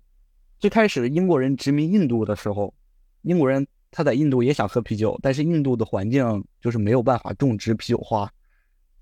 [0.58, 2.74] 最开始英国人殖民印度的时候，
[3.22, 8.30] 英国人他在印度也想喝啤酒，但是印度的环境就是没有办法种植啤酒花，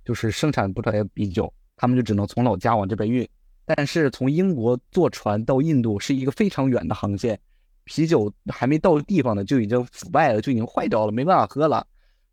[0.04, 3.28] 就是生产不出来啤酒，他们就只能从老家往这边运。
[3.66, 7.40] 但是从英国坐船到印度是一个非常远的航线，
[7.84, 11.86] 啤酒还没到地方呢，就已经腐败了，就已经坏掉了，没办法喝了。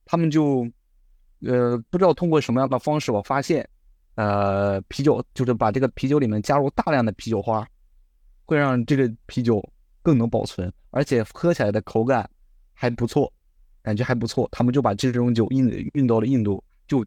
[0.03, 0.67] 他们就，
[1.39, 3.65] 呃，不知道通过什么样的方式，我发现，
[4.15, 7.65] 呃，啤酒就是把这个啤酒里面加入大量的啤酒花，
[8.45, 9.63] 会让这个啤酒
[10.01, 12.29] 更能保存，而且喝起来的口感
[12.73, 13.31] 还不错，
[13.81, 14.49] 感觉还不错。
[14.51, 17.05] 他们就把这种酒运运到了印度，就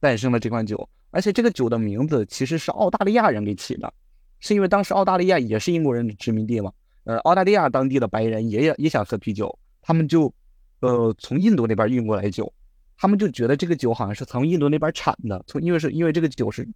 [0.00, 0.88] 诞生了这款酒。
[1.12, 3.92] 而且这个酒的名字其实是澳大利亚人给起的，
[4.40, 6.72] 是因为当时澳大利亚也是英国人的殖民地嘛。
[7.04, 10.32] 呃，澳大利亚当地的白人也也想喝啤酒，他们就
[10.80, 12.52] 呃从印度那边运过来酒，
[12.96, 16.66] 他们就觉得这个酒好像是从印度那边产的，从因为是因为这个酒是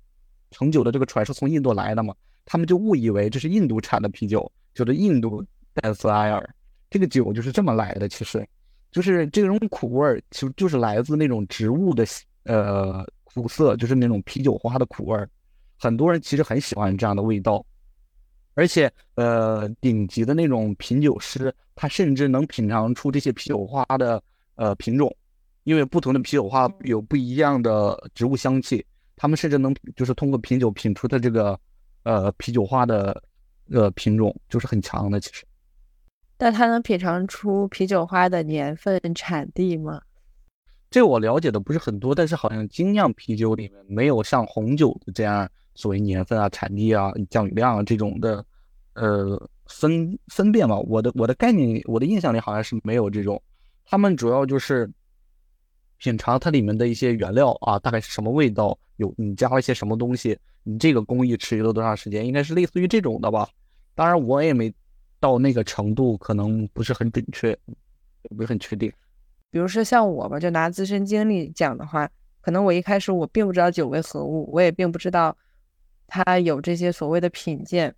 [0.51, 5.45] 盛酒的这个船是从印度来的嘛，他们就误以为这是印度产的啤酒，觉得印度
[5.75, 6.55] 戴斯埃尔
[6.91, 8.09] 这个酒就是这么来的。
[8.09, 8.47] 其实，
[8.91, 12.05] 就是这种苦味儿，其实就是来自那种植物的
[12.45, 15.29] 呃苦涩，就是那种啤酒花的苦味儿。
[15.79, 17.65] 很多人其实很喜欢这样的味道。
[18.55, 24.23] 而且，呃，顶级的那种品酒师，他甚至能品尝出这些啤酒花的
[24.55, 25.15] 呃品种，
[25.65, 28.83] 因为不同的啤酒花有不一样的植物香气，
[29.15, 31.61] 他们甚至能就是通过品酒品出的这个
[32.05, 33.23] 呃啤酒花的
[33.71, 35.21] 呃品种，就是很强的。
[35.21, 35.45] 其实，
[36.39, 40.01] 但他能品尝出啤酒花的年份、产地吗？
[40.97, 45.47] 这我了解的不是很多，但是好像精酿啤酒里面没有像红酒的这样。
[45.75, 48.43] 所谓年份啊、产地啊、降雨量啊这种的，
[48.95, 53.39] 呃，分分辨嘛，我的我的概念，我的印象里好像是没有这种。
[53.85, 54.91] 他们主要就是
[55.99, 63.47] 品尝它里面的一些原料啊，大概是什么味道，有你加了一些什么东西，你这个工艺持续了多长时间，应该是类似于这种的吧。
[63.95, 64.73] 当然，我也没
[65.21, 67.55] 到那个程度，可能不是很准确，
[68.35, 68.91] 不是很确定。
[69.51, 72.09] 比如说像我吧，就拿自身经历讲的话，
[72.41, 75.37] 可能我一开始我并不知道酒为何物，我也并不知道。
[76.09, 77.93] 它有这些所谓的品鉴，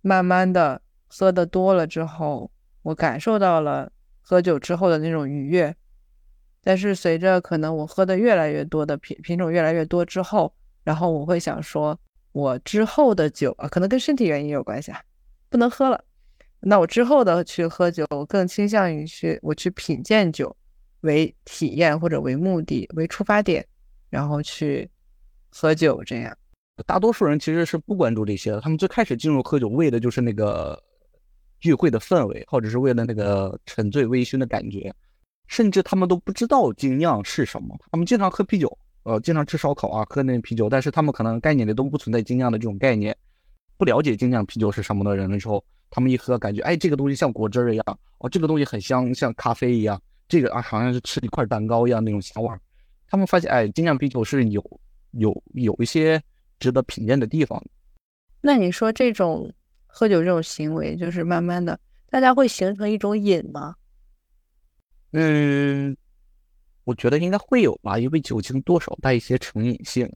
[0.00, 2.48] 慢慢的喝的多了之后，
[2.82, 5.74] 我感受到了喝酒之后的那种愉悦。
[6.62, 11.98] 但是随着可能我喝的越来越多的品品种越来越多之后，然后我会想说，
[12.30, 15.02] 我之后的酒啊，可能跟身体原因有关系啊，
[15.48, 16.04] 不能喝了。
[16.60, 20.54] 那我之后的去喝酒，我更倾向于去我去品鉴酒
[21.00, 23.66] 为体验或者为目的为出发点，
[24.10, 24.88] 然后去
[25.50, 26.36] 喝酒这样。
[26.86, 30.80] 大多数人其实是不关注这些的，他们最开始进入喝酒为的就是那个
[31.58, 34.94] 聚会的氛围，或者是为了那个沉醉微醺的感觉，
[35.48, 37.76] 甚至他们都不知道精酿是什么。
[37.90, 43.16] 他们经常喝啤酒，呃，经常吃烧烤啊，喝那啤酒，但是他们可能概念里都不存在精酿的这种概念，
[43.76, 52.60] 不了解精酿啤酒是什么的人的时候，他们一喝感觉，哎，这个东西像果汁一样，哦，这个东西很香，像咖啡一样，这个啊好像是吃一块蛋糕一样那种香味儿。
[53.08, 54.80] 他们发现，哎，精酿啤酒是有
[55.12, 56.22] 有有一些。
[56.60, 57.64] 值得品鉴的地方。
[58.40, 59.48] 那你说这种
[59.86, 61.78] 喝酒这种行为，就是慢慢的，
[62.10, 63.76] 大家会形成一种瘾吗？
[65.12, 65.96] 嗯，
[66.82, 70.10] 我觉得应该会有吧，因为酒精多少带一些成瘾性。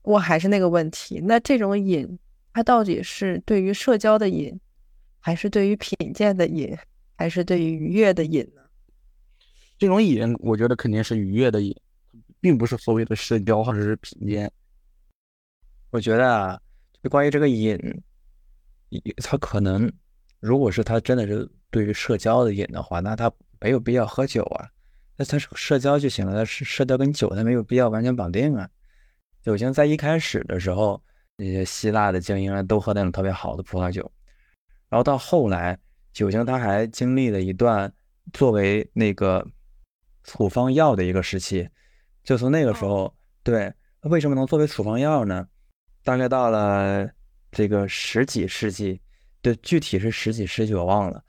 [0.00, 2.18] 我还是那个问题，那这种瘾，
[2.54, 4.58] 它到底是对于社交的瘾，
[5.20, 6.74] 还是对于品鉴的瘾，
[7.16, 8.61] 还是对于愉悦的瘾呢？
[9.82, 11.76] 这种瘾，我觉得肯定是愉悦的瘾，
[12.40, 14.48] 并不是所谓的社交或者是品鉴。
[15.90, 16.60] 我觉得啊，
[17.02, 17.76] 就关于这个瘾，
[19.16, 19.92] 他可能，
[20.38, 23.28] 如果是他真的是对于社交的瘾的话，那他
[23.60, 24.70] 没有必要喝酒啊，
[25.16, 26.32] 那他社交就行了。
[26.32, 28.70] 他社社交跟酒他没有必要完全绑定啊。
[29.42, 31.02] 酒精在一开始的时候，
[31.34, 34.08] 那些希腊的精英都喝那种特别好的葡萄酒，
[34.88, 35.76] 然后到后来，
[36.12, 37.92] 酒精它还经历了一段
[38.32, 39.44] 作为那个
[40.24, 41.68] 处方药的一个时期，
[42.22, 45.46] 就从那个时候，对，为什么能作为处方药呢？
[46.04, 47.08] 大概到了
[47.50, 49.00] 这个十几世纪，
[49.40, 51.22] 对，具体是十几世纪我忘了，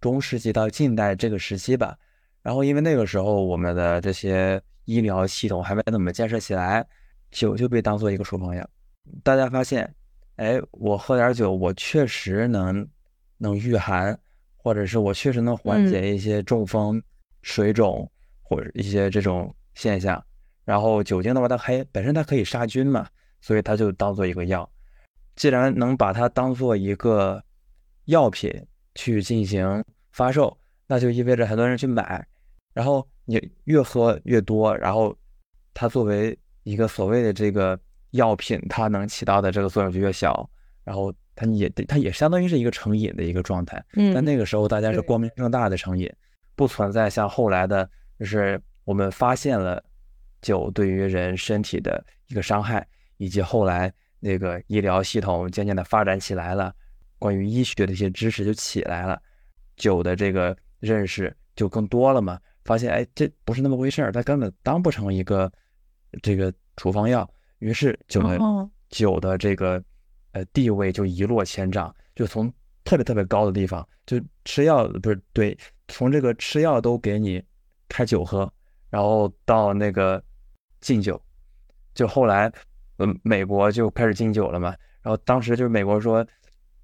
[0.00, 1.96] 中世纪到近代这个时期吧。
[2.42, 6.86] 然后因为那个时候我们的这些医疗系统还没怎么建设起来，
[7.30, 8.68] 酒就被当做一个处方药。
[9.22, 9.94] 大家发现，
[10.36, 12.88] 哎，我喝点酒，我确实能
[13.38, 14.18] 能御寒，
[14.56, 17.02] 或者是我确实能缓解一些中风、
[17.42, 18.10] 水肿
[18.50, 20.22] 或者一些这种现象。
[20.66, 23.08] 然后酒精的话，它还本身它可以杀菌嘛。
[23.42, 24.70] 所以它就当做一个药，
[25.34, 27.42] 既然能把它当做一个
[28.04, 28.52] 药品
[28.94, 29.82] 去进行
[30.12, 30.54] 发售，
[30.86, 32.22] 那就意味着很多人去买，
[32.74, 35.16] 然后你越喝越多，然后
[35.72, 40.46] 它作为一个所谓的这个药品，它能起到的这个作用就越小，
[40.84, 43.82] 然后它也它也相当于是一个成瘾的一个状态。
[43.94, 46.12] 嗯，但那个时候大家是光明正大的成瘾，
[46.54, 47.88] 不存在像后来的，
[48.20, 49.82] 就是我们发现了
[50.40, 52.86] 酒对于人身体的一个伤害。
[53.22, 56.74] 以及后来那个医疗系统渐渐的发展起来了，
[57.18, 59.20] 关于医学的一些知识就起来了，
[59.76, 62.40] 酒的这个认识就更多了嘛。
[62.64, 65.52] 发现哎，这不是那么回事儿，它根本当不成一个
[66.22, 67.30] 这个处方药。
[67.58, 68.38] 于是酒的
[68.88, 69.84] 酒的这个
[70.32, 72.50] 呃地位就一落千丈，就从
[72.84, 75.54] 特别特别高的地方，就吃药不是对，
[75.88, 77.44] 从这个吃药都给你
[77.90, 78.50] 开酒喝，
[78.88, 80.22] 然后到那个
[80.80, 81.20] 禁酒，
[81.92, 82.50] 就后来
[82.96, 86.26] 嗯美国就开始禁酒了嘛，然后当时就是美国说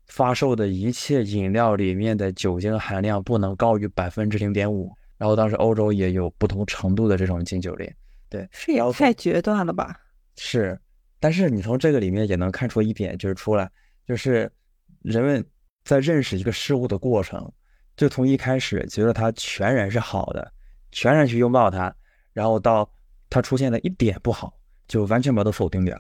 [0.09, 7.91] 发售的一切饮料里面的酒精含量不能高于百分之零点五，然后当时欧洲也有不同程度的这种禁酒令，
[8.29, 9.99] 对，这也太决断了吧？
[10.37, 10.79] 是，
[11.19, 13.71] 但是你从这个里面也能看出一点，就是出来
[14.07, 14.53] 就是
[15.01, 15.43] 人们。
[15.87, 17.49] 在认识一个事物的过程，
[17.97, 20.53] 就从一开始觉得它全然是好的，
[20.93, 21.95] 全然去拥抱它，
[22.33, 22.91] 然后到
[23.29, 24.53] 它出现的一点不好，
[24.89, 25.99] 就完全把它否定掉，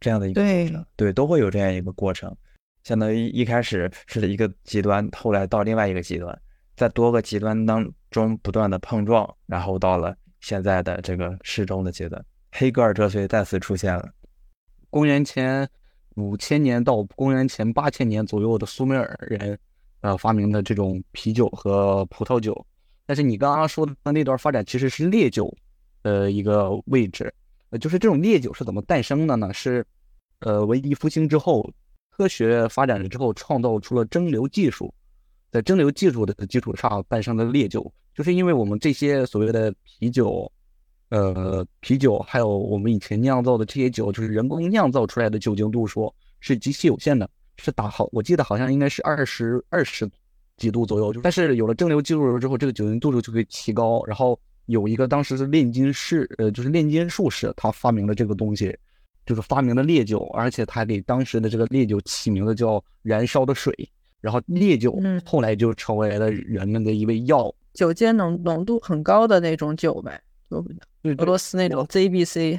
[0.00, 2.34] 这样的一个过程，对，都会有这样一个过程，
[2.82, 6.38] 相当于一开始是一个极端，后来到另外一个极端，
[6.76, 14.08] 在多个极端当中不断的碰撞，然后到了现在的这个适中的阶段，黑格尔哲学再次出现了，
[14.90, 15.68] 公元前。
[16.16, 19.58] 五千年到公元前八千年左右的苏美尔人，
[20.00, 22.64] 呃，发明的这种啤酒和葡萄酒。
[23.06, 25.54] 但是你刚刚说的那段发展其实是烈酒，
[26.02, 27.32] 呃，一个位置。
[27.70, 29.52] 呃，就是这种烈酒是怎么诞生的呢？
[29.52, 29.84] 是，
[30.40, 31.68] 呃，文艺复兴之后，
[32.10, 34.92] 科学发展了之后，创造出了蒸馏技术，
[35.50, 40.50] 在蒸馏技术的基础上诞生的烈酒，就是因为我们这些所谓的啤酒。
[41.10, 50.10] 呃，啤酒还有我们以前酿造的这些酒，就是人工酿造出来的酒精度数是极其有限的，是打好，我记得好像应该是二十二十
[50.56, 51.12] 几度左右。
[51.22, 54.02] 但是有了蒸馏技术之后，这个酒精度数就可以提高。
[54.06, 58.76] 然后有一个当时是炼金士，呃，就是炼金术士，他发明了这个东西，
[59.26, 63.72] 就是发明了烈酒，而且他给当时的这个烈酒起名字叫燃烧的水。
[64.20, 70.64] 然后烈酒后来就成为了人们的一味药，酒精浓浓度很高的那种酒呗，就。
[71.18, 72.58] 俄罗斯那种 ZBC，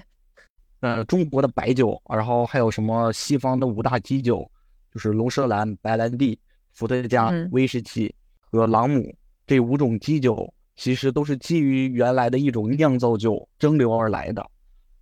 [0.81, 4.47] 呃，中国的白酒，然后还有什么西方的五大基酒，
[4.93, 6.37] 就是龙舌兰、白兰地、
[6.75, 9.11] 伏特加、威士忌和朗姆
[9.47, 14.45] 这五种基酒，其实都是基于原来的一种酿造酒蒸馏而来的。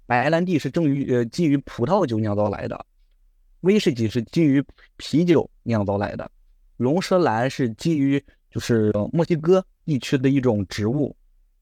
[0.06, 2.86] 白兰地是正于呃基于葡萄酒酿造来的，
[3.60, 4.64] 威士忌是基于
[4.96, 6.32] 啤酒酿造来的，
[6.78, 11.14] 龙舌兰是基于就是墨西哥地区的一种植物，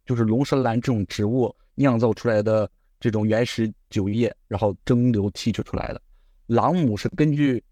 [0.06, 1.56] 就是龙舌兰这种植物。
[1.76, 2.70] 酿造出来的
[3.00, 6.02] 这种原始酒液，然后蒸馏提取出来的。
[6.48, 7.64] 朗姆是根据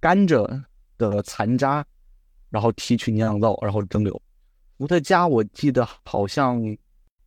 [0.00, 0.62] 甘蔗
[1.10, 1.84] 的残渣，
[2.50, 4.16] 然后提取酿造，然后蒸馏。
[4.78, 6.60] 伏特加我记得好像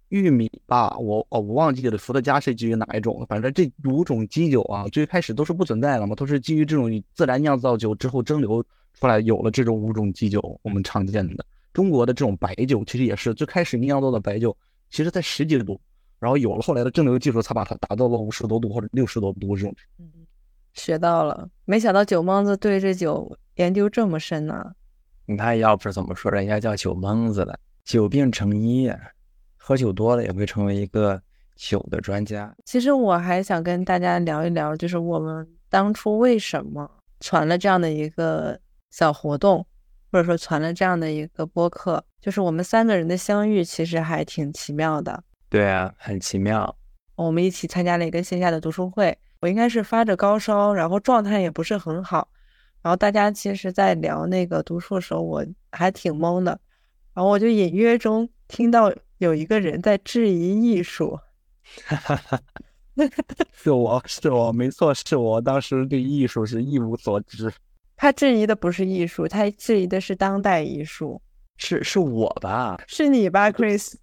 [0.10, 3.26] 玉米吧，我哦我忘记了伏特加是基于哪一种。
[3.28, 14.56] 反正这五种基酒啊，最开始都是不存在的嘛，都是基于这种自然酿造酒之后蒸馏出来，有了这种五种基酒，我们常见的中国的这种白酒其实也是最开始酿造的白酒，
[14.90, 15.80] 其实在十几度。
[16.18, 19.76] 然后有了后来的蒸馏技术，才把它达到了五十多度或者六十多度这种。
[20.00, 20.10] 嗯，
[20.74, 24.74] 学到了，没想到酒蒙子对这酒研究这么深呢。
[25.26, 29.00] 你看，要不是怎么说人家叫酒蒙子的，久病成医呀，
[29.58, 31.22] 喝酒多了也会成为一个
[31.56, 32.54] 酒的专家。
[32.66, 36.90] 其实我还想跟大家聊一聊，就是我们当初为什么
[37.20, 38.60] 传了这样的一个
[38.92, 39.66] 小活动，
[40.12, 45.24] 或者说传了这样的一个播客，就是我们三个人的相遇，其实还挺奇妙的。
[45.50, 46.76] 对啊，很奇妙。
[47.16, 52.28] 我们一起参加了一个线下的读书会，我应该是发着高烧，然后状态也不是很好。
[52.86, 56.52] 然后大家其实，在聊那个读书的时候，我还挺懵的。
[57.16, 61.20] 然后我就隐约中听到有一个人在质疑艺术。
[61.88, 62.40] 哈哈哈，
[63.52, 65.42] 是我是我，没错，是我。
[65.42, 67.52] 当时对艺术是一无所知。
[67.96, 71.20] 他质疑的不是艺术，他质疑的是当代艺术。
[71.58, 72.80] 是是我吧？
[72.88, 73.96] 是你吧，Chris？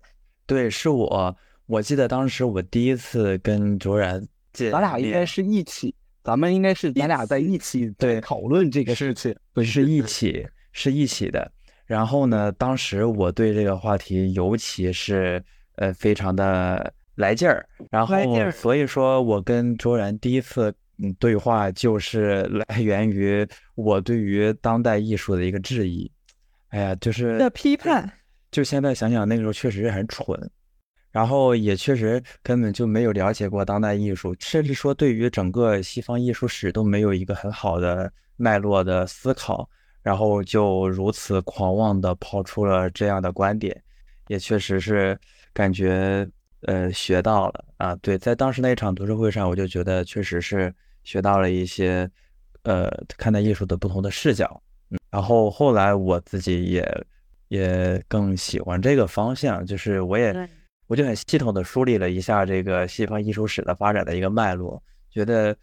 [0.44, 1.36] 对，是我。
[1.66, 11.50] 我记得当时我第一次跟卓然，咱俩应该是一起，咱们应该是咱俩在一起对讨论这个事情，不是一起，是一起的。
[11.84, 15.42] 然后呢，当时我对这个话题尤其是
[15.76, 17.68] 呃非常的来劲儿。
[17.90, 18.16] 然后
[18.50, 20.72] 所以说我跟卓然第一次
[21.02, 26.10] 嗯对话就是来源于我对于当代艺术的一个质疑。
[26.68, 28.10] 哎呀，就是的批判。
[28.50, 30.38] 就现在想想，那个时候确实是很蠢，
[31.12, 39.68] 然后也确实根本就没有了解过当代艺术，甚至说对于整个西方艺术史都没有一个很好的脉络的思考，
[40.02, 43.80] 然后就如此狂妄的抛出了这样的观点，
[44.28, 45.16] 也确实是
[45.52, 46.26] 感觉
[46.62, 47.94] 呃学到了啊。
[47.96, 52.10] 对，在当时那场读书会上，我就觉得确实是学到了一些
[52.62, 54.62] 呃看待艺术的不同的视角。
[54.88, 57.06] 嗯，然后后来我自己也。
[57.48, 60.32] 也更喜欢这个方向，就是我也
[60.92, 64.78] 我就很系统的梳理了一下这个西方艺术史的发展的一个脉络，
[65.10, 65.56] 觉得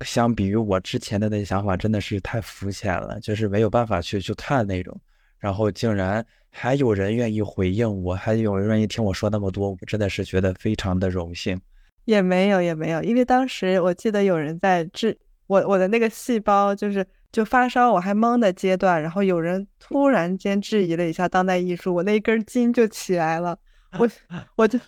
[0.00, 4.98] 相比于我之前的那些想法，真的是太肤浅了，就是没有办法去去看那种。
[5.38, 11.60] 然后竟然还有人愿意回应我，还有人愿意听我说那么多，我真的是觉得非常的荣幸。
[12.06, 15.14] 也没有，也没有，因为当时我记得有人在治
[15.46, 23.58] 我，我的那个细胞就是就发烧，我还懵的阶段，然后有人突然间质疑了一下当代艺术，我那根筋就起来了，
[23.98, 24.08] 我
[24.56, 24.78] 我就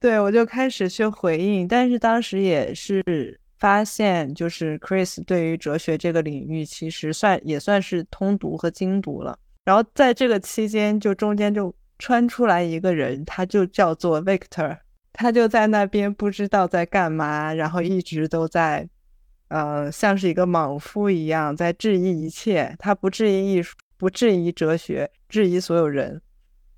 [0.00, 14.78] 对我就开始去回应，但是当时也是发现，就是 Chris 对于哲学这个领域其实算也算是通读和精读了，然后在这个期间就中间就穿出来一个人，他就叫做 Victor。
[15.10, 18.88] 他就在那边不知道在干嘛，然后一直都在，
[19.48, 22.72] 呃，像是一个莽夫一样在质疑一切。
[22.78, 26.22] 他不质疑艺术，不质疑哲学，质疑所有人。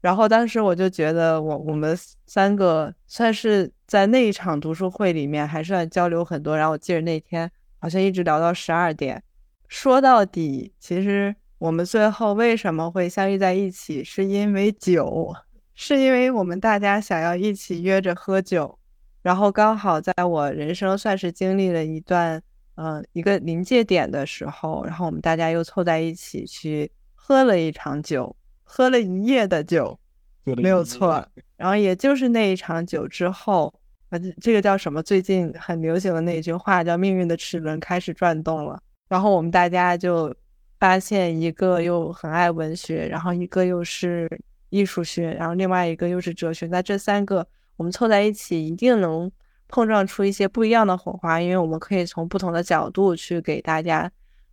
[0.01, 1.97] 然后当时我就觉得，我我们
[2.27, 6.57] 三个算是在那一场读书会里面还算交流很多。
[6.57, 9.23] 然后我记得那天好像一直聊到十二点。
[9.69, 15.35] 说到底，其实我们最后为什么会相遇在一起，是因为酒。
[15.83, 18.79] 是因为我们大家想要一起约着喝酒，
[19.23, 22.43] 然后刚好在我人生算是经历了一段，
[22.75, 28.37] 嗯，一个临界点的时候，然后我们大家又凑在一起去喝了一场酒，
[28.71, 29.99] 喝了一夜的酒，
[30.45, 31.27] 没有错。
[31.57, 33.75] 然后也就是那一场酒之后，
[34.11, 35.03] 啊，这个叫什么？
[35.03, 38.81] 最近很流行的那一句话叫“命运的齿轮开始转动了”。
[39.09, 40.33] 然后我们大家就
[40.79, 44.29] 发现，一个又很爱文学，然后一个又是。
[44.73, 47.45] 艺术学，然后另外一个又是哲学，那这三个
[47.75, 49.29] 我们凑在一起，一定能
[49.67, 54.09] 碰撞出一些不一样的火花，因为我们可以从不同的角度去给大家，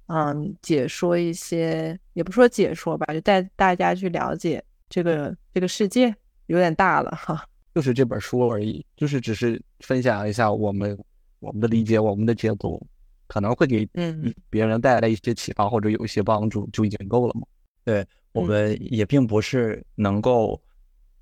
[0.07, 6.13] 嗯，解说一些，也不说解说吧，就带大家去了解这个这个世界，
[6.47, 7.45] 有点大了哈。
[7.75, 10.97] 就是这本书而已，就是只是分享一下我们
[11.39, 12.81] 我们的理解，我们的解读，
[13.27, 17.45] 可能会给嗯别人带来一些启发或者有一些帮助，就已经够了嘛。
[17.83, 18.05] 对。
[18.33, 20.61] 我们也并不是能够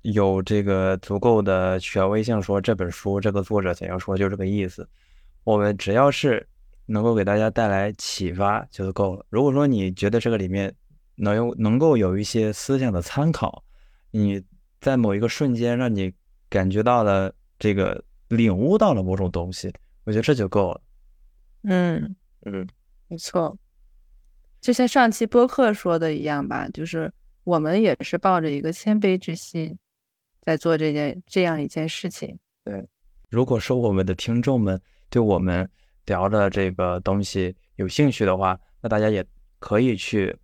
[0.02, 4.86] 有这个足够的权威性，说这本书这个作者怎样说就这个意思。
[5.44, 6.46] 我们只要是
[6.86, 9.26] 能够给大家带来启发就够了。
[9.28, 10.74] 如果说你觉得这个里面
[11.16, 13.62] 能有能够有一些思想的参考，
[14.10, 14.42] 你
[14.80, 16.12] 在某一个瞬间让你
[16.48, 19.72] 感觉到了这个领悟到了某种东西，
[20.04, 20.80] 我觉得这就够了。
[21.62, 22.66] 嗯嗯，
[23.08, 23.56] 没错。
[24.60, 27.12] 就像上期播客说的一样吧，就是
[27.44, 29.76] 我们也是抱着一个谦卑之心，
[30.42, 32.36] 在做这件这样一件事情。
[32.64, 32.84] 对，
[33.28, 35.68] 如果说我们的听众们对我们
[36.06, 39.24] 聊的这个东西有兴趣的话，那大家也
[39.58, 40.36] 可以去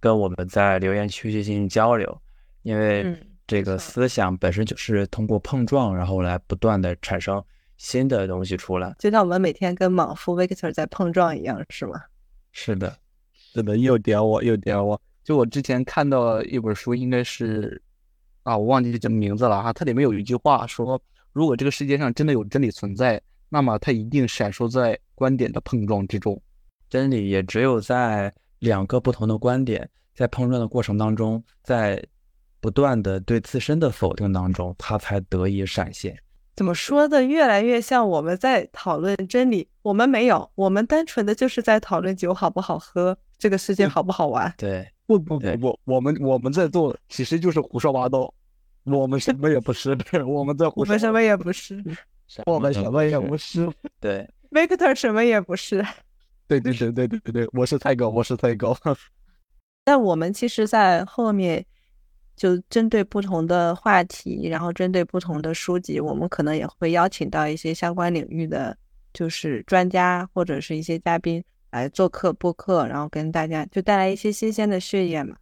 [0.00, 2.22] 跟我们在留言区去进行交流，
[2.62, 7.42] 因为这个思想本身就是通过碰撞，然后来不断的产生
[7.76, 12.00] 新的东西出来，就像我们每天跟莽夫 Victor 在碰撞一样，是吗？
[12.52, 12.96] 是的。
[13.32, 15.00] 是的又点我，又点我。
[15.22, 17.80] 就我之前看到一本书，应该是
[18.42, 19.72] 啊，我忘记这名字了哈。
[19.72, 21.00] 它里面有一句话说：
[21.32, 26.40] 如果这个世界上真的有真理存在，那么它一定闪烁在观点的碰撞之中。
[26.88, 32.02] 真理也只有在两个不同的观点在碰撞的过程当中，在
[32.60, 36.16] 不断的对自身的否定当中，它才得以闪现。
[36.56, 37.24] 怎么说的？
[37.24, 39.68] 越来越像我们在讨论真理。
[39.82, 43.16] 我们没有，我们单纯的就是在讨论酒好不好喝。
[43.36, 44.52] 这个世界好不好玩？
[44.56, 48.32] 对，不不不不，我们我们在做，其实就是胡说八道。
[48.84, 50.84] 我们什么也不是，我们在胡说。
[50.84, 51.82] 我们什么也不是，
[52.46, 53.68] 我们什么也不是。
[54.00, 55.84] 对，Victor 什么也不是。
[56.46, 58.76] 对对对对对对对，我是太狗，我是太狗。
[59.84, 61.64] 但我们其实，在后面
[62.36, 68.76] 就针对不同的话题，然后针对不同的书籍，我们可能也会邀请到一些相关领域的，
[69.12, 71.42] 就是专家或者是一些嘉宾。
[71.70, 75.34] 来做客播客，然后跟大家就带来一些新鲜的血液嘛。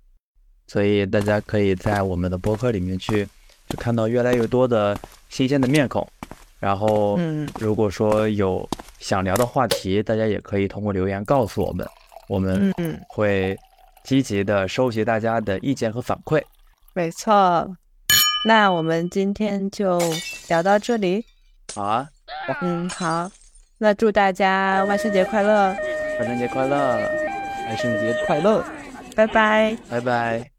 [0.67, 3.29] 所以大家可以在我们的播客里面去，
[3.69, 6.09] 就看到越来越多的新鲜的面孔。
[6.63, 8.69] 然后，嗯，如果说有
[9.01, 11.85] 想聊的话题，大家也可以通过留言告诉我们，
[12.29, 12.73] 我们
[13.09, 13.59] 会
[14.05, 16.41] 积极的收集大家的意见和反馈。
[16.95, 17.69] 没错，
[18.47, 20.01] 那我们今天就
[20.49, 21.25] 聊到这里。
[21.75, 22.09] 好啊，
[22.61, 23.29] 嗯，好，
[23.79, 25.75] 那祝大家万圣节快乐。
[26.21, 27.01] 万圣节快乐！
[27.67, 28.65] 万圣节快乐！
[29.17, 29.77] 拜拜！
[29.91, 30.52] 拜拜！